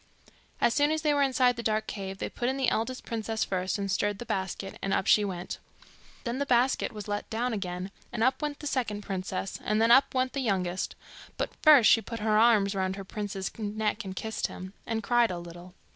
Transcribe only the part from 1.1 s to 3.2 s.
were inside the dark cave, they put in the eldest